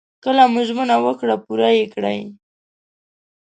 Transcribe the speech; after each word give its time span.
کله 0.23 0.43
مو 0.53 0.61
ژمنه 0.67 0.95
وکړه 1.05 1.35
پوره 1.45 1.69
يې 1.77 1.85
کړئ. 1.93 2.19